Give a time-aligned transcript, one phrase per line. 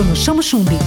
[0.00, 0.78] Bruno Chamo Chumbi.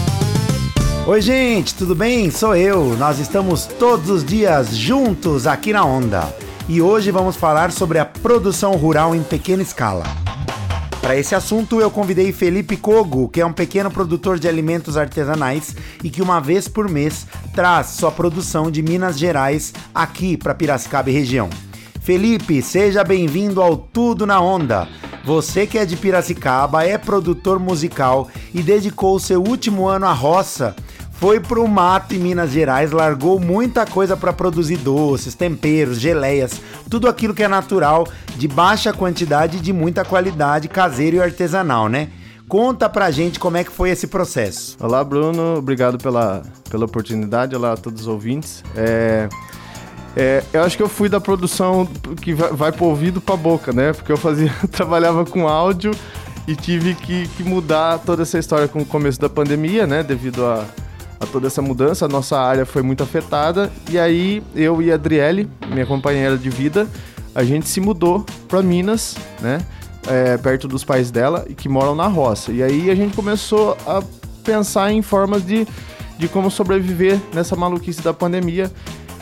[1.06, 2.32] Oi, gente, tudo bem?
[2.32, 2.98] Sou eu.
[2.98, 6.36] Nós estamos todos os dias juntos aqui na Onda.
[6.68, 10.04] E hoje vamos falar sobre a produção rural em pequena escala.
[11.00, 15.76] Para esse assunto, eu convidei Felipe Cogo, que é um pequeno produtor de alimentos artesanais
[16.04, 21.12] e que uma vez por mês traz sua produção de Minas Gerais aqui para Piracicaba
[21.12, 21.52] e região.
[22.02, 24.88] Felipe, seja bem-vindo ao Tudo na Onda.
[25.24, 30.76] Você que é de Piracicaba, é produtor musical e dedicou seu último ano à roça
[31.24, 36.60] foi pro mato em Minas Gerais, largou muita coisa para produzir doces, temperos, geleias,
[36.90, 38.06] tudo aquilo que é natural,
[38.36, 42.10] de baixa quantidade e de muita qualidade, caseiro e artesanal, né?
[42.46, 44.76] Conta pra gente como é que foi esse processo.
[44.82, 45.56] Olá, Bruno.
[45.60, 47.56] Obrigado pela, pela oportunidade.
[47.56, 48.62] Olá a todos os ouvintes.
[48.76, 49.30] É,
[50.16, 51.88] é, eu acho que eu fui da produção
[52.22, 53.94] que vai, vai pro ouvido pra boca, né?
[53.94, 55.92] Porque eu fazia, trabalhava com áudio
[56.48, 60.04] e tive que, que mudar toda essa história com o começo da pandemia, né?
[60.04, 60.66] Devido a
[61.24, 64.96] a toda essa mudança, a nossa área foi muito afetada e aí eu e a
[64.96, 66.88] Adriele, minha companheira de vida,
[67.34, 69.66] a gente se mudou para Minas, né?
[70.06, 72.52] É, perto dos pais dela que moram na roça.
[72.52, 74.04] E aí a gente começou a
[74.44, 75.66] pensar em formas de,
[76.18, 78.70] de como sobreviver nessa maluquice da pandemia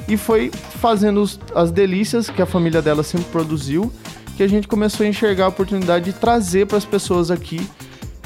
[0.08, 0.52] e foi
[0.82, 3.92] fazendo os, as delícias que a família dela sempre produziu
[4.36, 7.62] que a gente começou a enxergar a oportunidade de trazer para as pessoas aqui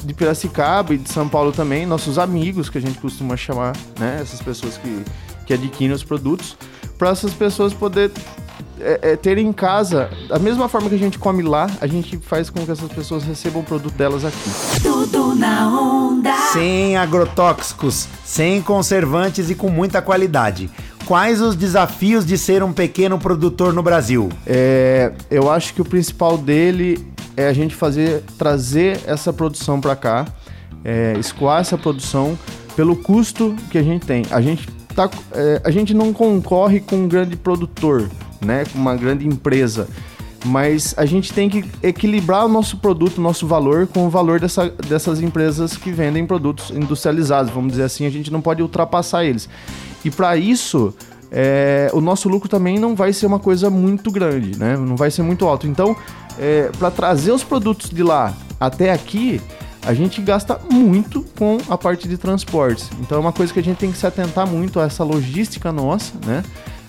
[0.02, 4.20] de Piracicaba e de São Paulo também, nossos amigos, que a gente costuma chamar, né?
[4.22, 5.04] Essas pessoas que,
[5.44, 6.56] que adquirem os produtos,
[6.96, 8.10] para essas pessoas poder
[8.80, 12.16] é, é, ter em casa, da mesma forma que a gente come lá, a gente
[12.18, 14.50] faz com que essas pessoas recebam o produto delas aqui.
[14.82, 16.32] Tudo na onda.
[16.52, 20.70] Sem agrotóxicos, sem conservantes e com muita qualidade.
[21.06, 24.28] Quais os desafios de ser um pequeno produtor no Brasil?
[24.44, 26.98] É, eu acho que o principal dele
[27.36, 30.26] é a gente fazer trazer essa produção para cá,
[30.84, 32.36] é, escoar essa produção
[32.74, 34.24] pelo custo que a gente tem.
[34.32, 38.10] A gente tá, é, a gente não concorre com um grande produtor,
[38.44, 39.86] né, com uma grande empresa,
[40.44, 44.38] mas a gente tem que equilibrar o nosso produto, o nosso valor com o valor
[44.38, 48.06] dessa, dessas empresas que vendem produtos industrializados, vamos dizer assim.
[48.06, 49.48] A gente não pode ultrapassar eles.
[50.04, 50.94] E para isso
[51.30, 54.76] é, o nosso lucro também não vai ser uma coisa muito grande, né?
[54.76, 55.66] Não vai ser muito alto.
[55.66, 55.96] Então,
[56.38, 59.40] é, para trazer os produtos de lá até aqui,
[59.86, 62.90] a gente gasta muito com a parte de transportes.
[63.00, 65.72] Então é uma coisa que a gente tem que se atentar muito a essa logística
[65.72, 66.42] nossa, né?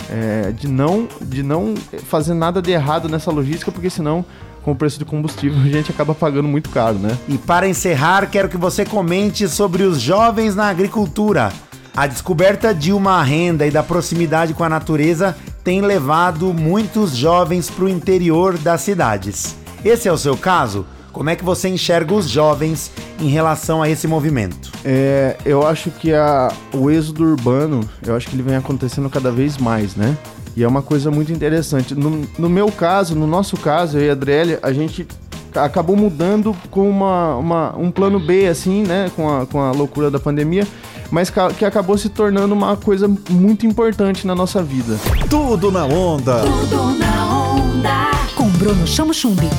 [0.10, 4.24] É, de, não, de não fazer nada de errado nessa logística, porque senão,
[4.64, 7.18] com o preço do combustível, a gente acaba pagando muito caro, né?
[7.28, 11.52] E para encerrar, quero que você comente sobre os jovens na agricultura.
[11.96, 17.70] A descoberta de uma renda e da proximidade com a natureza tem levado muitos jovens
[17.70, 19.56] para o interior das cidades.
[19.84, 20.86] Esse é o seu caso?
[21.12, 24.67] Como é que você enxerga os jovens em relação a esse movimento?
[24.86, 29.32] É, eu acho que a, o êxodo urbano, eu acho que ele vem acontecendo cada
[29.32, 30.18] vez mais, né?
[30.56, 31.94] E é uma coisa muito interessante.
[31.94, 35.08] No, no meu caso, no nosso caso, eu e a Adriele, a gente
[35.56, 39.12] acabou mudando com uma, uma, um plano B, assim, né?
[39.16, 40.66] Com a, com a loucura da pandemia
[41.12, 44.98] mas que acabou se tornando uma coisa muito importante na nossa vida.
[45.30, 46.42] Tudo na onda.
[46.42, 48.12] Tudo na onda.
[48.36, 49.50] Com Bruno Chamo Chumbi.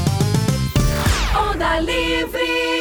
[1.35, 2.78] Onda Livre.